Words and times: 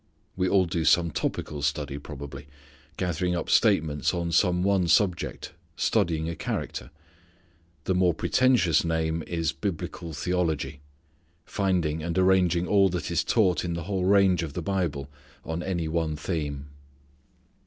We 0.35 0.49
all 0.49 0.65
do 0.65 0.83
some 0.83 1.11
topical 1.11 1.61
study 1.61 1.99
probably. 1.99 2.47
Gathering 2.97 3.35
up 3.35 3.51
statements 3.51 4.15
on 4.15 4.31
some 4.31 4.63
one 4.63 4.87
subject, 4.87 5.53
studying 5.75 6.27
a 6.27 6.35
character. 6.35 6.89
The 7.83 7.93
more 7.93 8.15
pretentious 8.15 8.83
name 8.83 9.21
is 9.27 9.51
Biblical 9.51 10.11
Theology, 10.13 10.81
finding 11.45 12.01
and 12.01 12.17
arranging 12.17 12.67
all 12.67 12.89
that 12.89 13.11
is 13.11 13.23
taught 13.23 13.63
in 13.63 13.73
the 13.75 13.83
whole 13.83 14.05
range 14.05 14.41
of 14.41 14.53
the 14.53 14.63
Bible 14.63 15.07
on 15.45 15.61
any 15.61 15.87
one 15.87 16.15
theme. 16.15 16.65